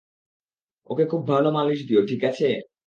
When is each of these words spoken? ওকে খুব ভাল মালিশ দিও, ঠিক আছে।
ওকে 0.89 1.03
খুব 1.05 1.21
ভাল 1.27 1.45
মালিশ 1.51 1.79
দিও, 1.87 2.01
ঠিক 2.05 2.21
আছে। 2.23 2.47